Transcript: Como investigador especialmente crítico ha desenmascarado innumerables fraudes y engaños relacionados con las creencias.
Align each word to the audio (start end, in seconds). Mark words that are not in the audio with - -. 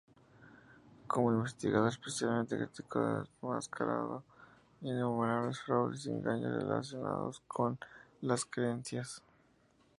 Como 1.07 1.31
investigador 1.31 1.89
especialmente 1.89 2.57
crítico 2.57 2.97
ha 2.97 3.19
desenmascarado 3.19 4.23
innumerables 4.81 5.59
fraudes 5.61 6.07
y 6.07 6.09
engaños 6.09 6.55
relacionados 6.55 7.39
con 7.45 7.77
las 8.21 8.43
creencias. 8.43 9.21